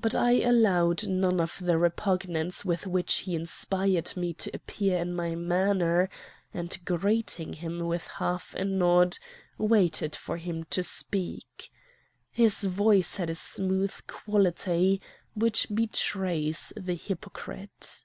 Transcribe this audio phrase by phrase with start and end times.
[0.00, 5.14] But I allowed none of the repugnance with which he inspired me to appear in
[5.14, 6.10] my manner,
[6.52, 9.18] and, greeting him with half a nod,
[9.56, 11.70] waited for him to speak.
[12.32, 15.00] His voice had that smooth quality
[15.36, 18.02] which betrays the hypocrite.